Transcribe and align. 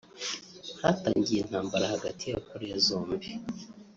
Hatangiye 0.81 1.39
intambara 1.41 1.85
hagati 1.93 2.23
ya 2.31 2.39
Korea 2.47 2.77
zombi 2.85 3.27